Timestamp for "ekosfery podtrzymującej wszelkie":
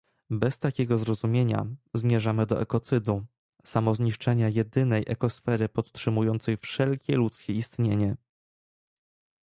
5.07-7.17